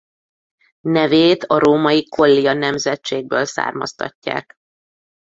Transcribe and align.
Nevét 0.87 1.43
a 1.43 1.59
római 1.59 2.07
Collia 2.09 2.53
nemzetségből 2.53 3.45
származtatják. 3.45 4.55